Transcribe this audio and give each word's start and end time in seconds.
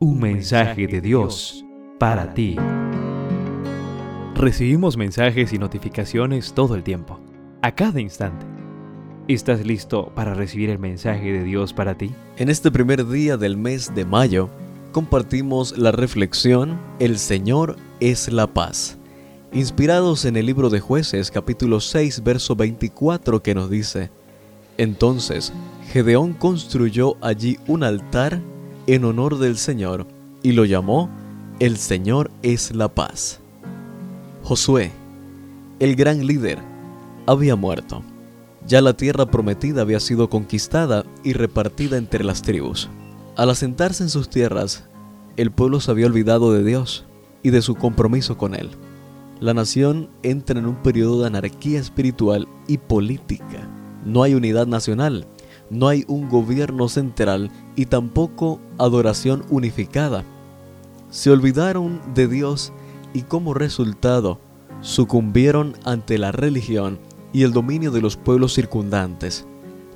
Un 0.00 0.20
mensaje 0.20 0.86
de 0.86 1.00
Dios 1.00 1.64
para 1.98 2.32
ti. 2.32 2.54
Recibimos 4.36 4.96
mensajes 4.96 5.52
y 5.52 5.58
notificaciones 5.58 6.52
todo 6.52 6.76
el 6.76 6.84
tiempo, 6.84 7.18
a 7.62 7.74
cada 7.74 8.00
instante. 8.00 8.46
¿Estás 9.26 9.66
listo 9.66 10.12
para 10.14 10.34
recibir 10.34 10.70
el 10.70 10.78
mensaje 10.78 11.32
de 11.32 11.42
Dios 11.42 11.72
para 11.72 11.98
ti? 11.98 12.12
En 12.36 12.48
este 12.48 12.70
primer 12.70 13.08
día 13.08 13.36
del 13.36 13.56
mes 13.56 13.92
de 13.92 14.04
mayo, 14.04 14.50
compartimos 14.92 15.76
la 15.76 15.90
reflexión 15.90 16.78
El 17.00 17.18
Señor 17.18 17.74
es 17.98 18.30
la 18.30 18.46
paz, 18.46 18.98
inspirados 19.52 20.26
en 20.26 20.36
el 20.36 20.46
libro 20.46 20.70
de 20.70 20.78
jueces 20.78 21.32
capítulo 21.32 21.80
6 21.80 22.22
verso 22.22 22.54
24 22.54 23.42
que 23.42 23.52
nos 23.52 23.68
dice, 23.68 24.12
Entonces 24.76 25.52
Gedeón 25.90 26.34
construyó 26.34 27.16
allí 27.20 27.58
un 27.66 27.82
altar 27.82 28.40
en 28.88 29.04
honor 29.04 29.36
del 29.36 29.58
Señor 29.58 30.06
y 30.42 30.52
lo 30.52 30.64
llamó 30.64 31.10
El 31.60 31.76
Señor 31.76 32.30
es 32.42 32.74
la 32.74 32.88
paz. 32.88 33.38
Josué, 34.42 34.92
el 35.78 35.94
gran 35.94 36.26
líder, 36.26 36.58
había 37.26 37.54
muerto. 37.54 38.02
Ya 38.66 38.80
la 38.80 38.94
tierra 38.94 39.26
prometida 39.26 39.82
había 39.82 40.00
sido 40.00 40.30
conquistada 40.30 41.04
y 41.22 41.34
repartida 41.34 41.98
entre 41.98 42.24
las 42.24 42.40
tribus. 42.40 42.88
Al 43.36 43.50
asentarse 43.50 44.04
en 44.04 44.08
sus 44.08 44.30
tierras, 44.30 44.84
el 45.36 45.50
pueblo 45.50 45.80
se 45.80 45.90
había 45.90 46.06
olvidado 46.06 46.54
de 46.54 46.64
Dios 46.64 47.04
y 47.42 47.50
de 47.50 47.60
su 47.60 47.74
compromiso 47.74 48.38
con 48.38 48.54
Él. 48.54 48.70
La 49.38 49.52
nación 49.52 50.08
entra 50.22 50.58
en 50.58 50.66
un 50.66 50.76
periodo 50.76 51.20
de 51.20 51.26
anarquía 51.26 51.78
espiritual 51.78 52.48
y 52.66 52.78
política. 52.78 53.68
No 54.06 54.22
hay 54.22 54.34
unidad 54.34 54.66
nacional, 54.66 55.26
no 55.70 55.88
hay 55.88 56.04
un 56.08 56.28
gobierno 56.28 56.88
central 56.88 57.50
y 57.76 57.86
tampoco 57.86 58.60
adoración 58.78 59.44
unificada. 59.50 60.24
Se 61.10 61.30
olvidaron 61.30 62.00
de 62.14 62.28
Dios 62.28 62.72
y 63.12 63.22
como 63.22 63.54
resultado 63.54 64.40
sucumbieron 64.80 65.74
ante 65.84 66.18
la 66.18 66.32
religión 66.32 66.98
y 67.32 67.42
el 67.42 67.52
dominio 67.52 67.90
de 67.90 68.00
los 68.00 68.16
pueblos 68.16 68.54
circundantes. 68.54 69.46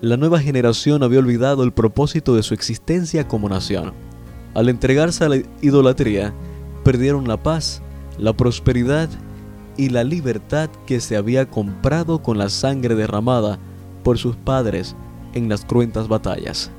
La 0.01 0.17
nueva 0.17 0.41
generación 0.41 1.03
había 1.03 1.21
olvidado 1.21 1.63
el 1.63 1.73
propósito 1.73 2.35
de 2.35 2.43
su 2.43 2.55
existencia 2.55 3.29
como 3.29 3.49
nación. 3.49 3.93
Al 4.55 4.69
entregarse 4.69 5.25
a 5.25 5.29
la 5.29 5.37
idolatría, 5.63 6.35
perdieron 6.85 7.29
la 7.29 7.43
paz, 7.43 7.83
la 8.19 8.33
prosperidad 8.33 9.09
y 9.77 9.89
la 9.89 10.05
libertad 10.05 10.69
que 10.87 11.01
se 11.01 11.17
había 11.17 11.49
comprado 11.49 12.23
con 12.23 12.37
la 12.37 12.49
sangre 12.49 12.95
derramada 12.95 13.59
por 14.03 14.19
sus 14.19 14.37
padres 14.37 14.97
en 15.35 15.49
las 15.49 15.65
cruentas 15.65 16.09
batallas. 16.09 16.71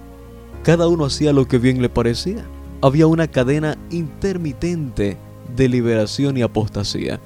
Cada 0.64 0.88
uno 0.88 1.06
hacía 1.06 1.34
lo 1.34 1.48
que 1.48 1.58
bien 1.58 1.82
le 1.82 1.90
parecía. 1.90 2.46
Había 2.82 3.08
una 3.08 3.28
cadena 3.28 3.78
intermitente 3.90 5.18
de 5.56 5.70
liberación 5.70 6.38
y 6.38 6.42
apostasía. 6.42 7.20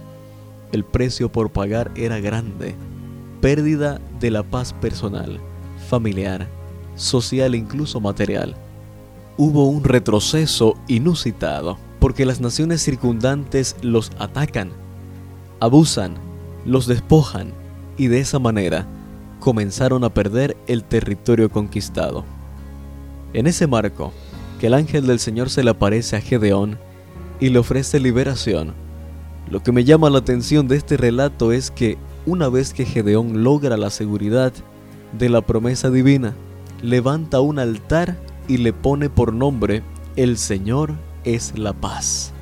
El 0.72 0.84
precio 0.84 1.32
por 1.32 1.52
pagar 1.52 1.92
era 1.96 2.20
grande. 2.20 2.76
Pérdida 3.42 4.02
de 4.20 4.32
la 4.32 4.44
paz 4.44 4.74
personal, 4.74 5.40
familiar, 5.88 6.48
social 6.96 7.54
e 7.54 7.58
incluso 7.58 8.02
material. 8.02 8.56
Hubo 9.38 9.68
un 9.68 9.84
retroceso 9.84 10.76
inusitado 10.88 11.78
porque 12.00 12.26
las 12.26 12.42
naciones 12.42 12.82
circundantes 12.82 13.76
los 13.82 14.12
atacan, 14.18 14.72
abusan, 15.60 16.16
los 16.66 16.88
despojan 16.88 17.54
y 17.98 18.08
de 18.08 18.20
esa 18.20 18.40
manera 18.40 18.88
comenzaron 19.40 20.04
a 20.04 20.14
perder 20.14 20.58
el 20.68 20.84
territorio 20.84 21.50
conquistado. 21.50 22.26
En 23.34 23.48
ese 23.48 23.68
marco, 23.68 24.14
que 24.60 24.68
el 24.68 24.74
ángel 24.74 25.06
del 25.06 25.20
Señor 25.20 25.50
se 25.50 25.64
le 25.64 25.72
aparece 25.72 26.16
a 26.16 26.22
Gedeón 26.22 26.78
y 27.40 27.50
le 27.50 27.60
ofrece 27.60 28.00
liberación, 28.00 28.74
lo 29.50 29.64
que 29.64 29.72
me 29.72 29.86
llama 29.86 30.10
la 30.10 30.20
atención 30.20 30.68
de 30.68 30.76
este 30.76 30.98
relato 30.98 31.52
es 31.52 31.72
que 31.72 31.98
una 32.26 32.50
vez 32.50 32.74
que 32.74 32.86
Gedeón 32.86 33.44
logra 33.44 33.78
la 33.78 33.90
seguridad 33.90 34.52
de 35.18 35.30
la 35.30 35.42
promesa 35.42 35.90
divina, 35.90 36.36
levanta 36.82 37.40
un 37.40 37.60
altar 37.60 38.18
y 38.48 38.58
le 38.58 38.74
pone 38.74 39.10
por 39.10 39.32
nombre 39.32 39.84
El 40.16 40.38
Señor 40.38 40.94
es 41.24 41.58
la 41.58 41.74
paz. 41.74 42.34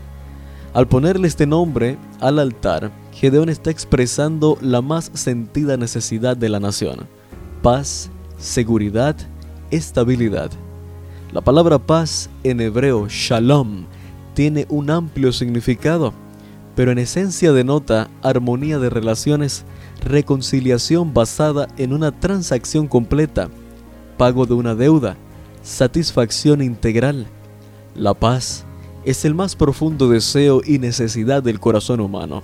Al 0.74 0.88
ponerle 0.88 1.28
este 1.28 1.46
nombre 1.46 1.98
al 2.20 2.40
altar, 2.40 2.92
Gedeón 3.16 3.48
está 3.48 3.72
expresando 3.72 4.58
la 4.60 4.82
más 4.82 5.10
sentida 5.14 5.78
necesidad 5.78 6.36
de 6.36 6.50
la 6.50 6.60
nación. 6.60 7.08
Paz, 7.62 8.10
seguridad, 8.38 9.16
estabilidad. 9.72 10.52
La 11.32 11.40
palabra 11.40 11.80
paz 11.80 12.30
en 12.44 12.60
hebreo, 12.60 13.08
shalom, 13.08 13.86
tiene 14.34 14.66
un 14.68 14.90
amplio 14.90 15.32
significado, 15.32 16.14
pero 16.76 16.92
en 16.92 16.98
esencia 16.98 17.54
denota 17.54 18.10
armonía 18.22 18.80
de 18.80 18.90
relaciones, 18.90 19.64
reconciliación 20.04 21.14
basada 21.14 21.70
en 21.78 21.94
una 21.94 22.12
transacción 22.20 22.88
completa, 22.88 23.50
pago 24.18 24.46
de 24.46 24.56
una 24.56 24.76
deuda, 24.76 25.16
satisfacción 25.64 26.62
integral. 26.62 27.28
La 27.96 28.14
paz 28.14 28.66
es 29.06 29.24
el 29.24 29.36
más 29.36 29.56
profundo 29.56 30.10
deseo 30.10 30.62
y 30.66 30.80
necesidad 30.80 31.42
del 31.42 31.62
corazón 31.62 32.02
humano. 32.02 32.44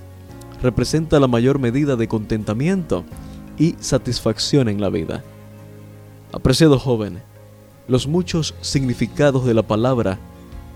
Representa 0.62 1.20
la 1.20 1.28
mayor 1.28 1.60
medida 1.60 1.96
de 1.96 2.08
contentamiento 2.08 3.04
y 3.58 3.76
satisfacción 3.80 4.70
en 4.70 4.80
la 4.80 4.90
vida. 4.90 5.24
Apreciado 6.32 6.80
joven, 6.80 7.22
los 7.88 8.08
muchos 8.08 8.56
significados 8.62 9.46
de 9.46 9.54
la 9.54 9.64
palabra 9.64 10.20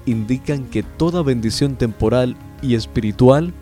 indican 0.06 0.66
que 0.66 0.84
toda 0.84 1.24
bendición 1.24 1.76
temporal 1.76 2.36
y 2.62 2.76
espiritual 2.76 3.54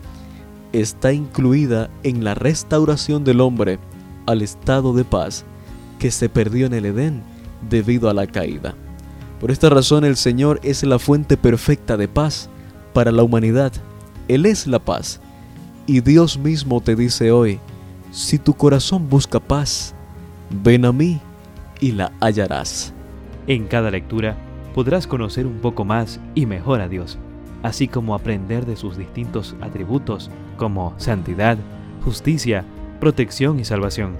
está 0.72 1.12
incluida 1.12 1.90
en 2.02 2.24
la 2.24 2.34
restauración 2.34 3.22
del 3.24 3.40
hombre 3.40 3.78
al 4.26 4.42
estado 4.42 4.92
de 4.92 5.04
paz 5.04 5.44
que 5.98 6.10
se 6.10 6.28
perdió 6.28 6.66
en 6.66 6.74
el 6.74 6.86
Edén 6.86 7.22
debido 7.68 8.10
a 8.10 8.14
la 8.14 8.26
caída. 8.26 8.74
Por 9.40 9.50
esta 9.50 9.68
razón 9.68 10.04
el 10.04 10.16
Señor 10.16 10.60
es 10.62 10.82
la 10.82 10.98
fuente 10.98 11.36
perfecta 11.36 11.96
de 11.96 12.08
paz 12.08 12.48
para 12.92 13.12
la 13.12 13.22
humanidad. 13.22 13.72
Él 14.28 14.46
es 14.46 14.66
la 14.66 14.78
paz. 14.78 15.20
Y 15.86 16.00
Dios 16.00 16.38
mismo 16.38 16.80
te 16.80 16.96
dice 16.96 17.30
hoy, 17.30 17.60
si 18.10 18.38
tu 18.38 18.54
corazón 18.54 19.10
busca 19.10 19.38
paz, 19.38 19.94
ven 20.62 20.86
a 20.86 20.92
mí 20.92 21.20
y 21.78 21.92
la 21.92 22.10
hallarás. 22.20 22.94
En 23.46 23.66
cada 23.66 23.90
lectura 23.90 24.34
podrás 24.74 25.06
conocer 25.06 25.46
un 25.46 25.58
poco 25.58 25.84
más 25.84 26.20
y 26.34 26.46
mejor 26.46 26.80
a 26.80 26.88
Dios, 26.88 27.18
así 27.62 27.86
como 27.86 28.14
aprender 28.14 28.64
de 28.64 28.76
sus 28.76 28.96
distintos 28.96 29.56
atributos 29.60 30.30
como 30.56 30.94
santidad, 30.96 31.58
justicia, 32.02 32.64
protección 32.98 33.60
y 33.60 33.66
salvación. 33.66 34.16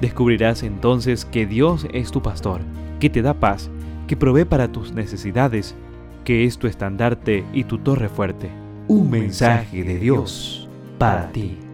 Descubrirás 0.00 0.62
entonces 0.62 1.26
que 1.26 1.44
Dios 1.44 1.86
es 1.92 2.10
tu 2.10 2.22
pastor, 2.22 2.62
que 2.98 3.10
te 3.10 3.20
da 3.20 3.34
paz 3.34 3.68
que 4.06 4.16
provee 4.16 4.46
para 4.46 4.72
tus 4.72 4.92
necesidades, 4.92 5.74
que 6.24 6.46
es 6.46 6.56
tu 6.56 6.66
estandarte 6.66 7.44
y 7.52 7.64
tu 7.64 7.76
torre 7.76 8.08
fuerte. 8.08 8.50
Un 8.86 9.10
mensaje 9.10 9.84
de 9.84 9.98
Dios 9.98 10.67
para 10.98 11.30
ti. 11.32 11.67